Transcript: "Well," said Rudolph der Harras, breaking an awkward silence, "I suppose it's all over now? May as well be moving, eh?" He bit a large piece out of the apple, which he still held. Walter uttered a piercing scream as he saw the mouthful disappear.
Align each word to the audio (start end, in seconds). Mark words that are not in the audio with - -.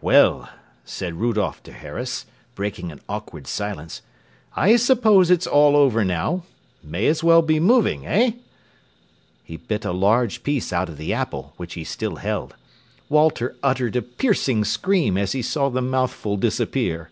"Well," 0.00 0.48
said 0.84 1.14
Rudolph 1.14 1.60
der 1.64 1.72
Harras, 1.72 2.26
breaking 2.54 2.92
an 2.92 3.00
awkward 3.08 3.48
silence, 3.48 4.00
"I 4.54 4.76
suppose 4.76 5.28
it's 5.28 5.44
all 5.44 5.74
over 5.74 6.04
now? 6.04 6.44
May 6.84 7.08
as 7.08 7.24
well 7.24 7.42
be 7.42 7.58
moving, 7.58 8.06
eh?" 8.06 8.34
He 9.42 9.56
bit 9.56 9.84
a 9.84 9.90
large 9.90 10.44
piece 10.44 10.72
out 10.72 10.88
of 10.88 10.98
the 10.98 11.12
apple, 11.12 11.54
which 11.56 11.74
he 11.74 11.82
still 11.82 12.14
held. 12.22 12.54
Walter 13.08 13.56
uttered 13.60 13.96
a 13.96 14.02
piercing 14.02 14.62
scream 14.64 15.18
as 15.18 15.32
he 15.32 15.42
saw 15.42 15.68
the 15.68 15.82
mouthful 15.82 16.36
disappear. 16.36 17.10